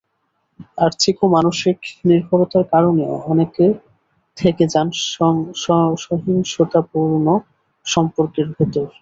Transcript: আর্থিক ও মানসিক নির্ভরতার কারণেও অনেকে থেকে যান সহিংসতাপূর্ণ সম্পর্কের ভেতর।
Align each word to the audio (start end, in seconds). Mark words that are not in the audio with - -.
আর্থিক 0.77 1.15
ও 1.21 1.35
মানসিক 1.35 1.77
নির্ভরতার 2.05 2.65
কারণেও 2.73 3.13
অনেকে 3.31 3.65
থেকে 4.37 4.63
যান 4.73 4.87
সহিংসতাপূর্ণ 6.03 7.25
সম্পর্কের 7.85 8.47
ভেতর। 8.55 8.87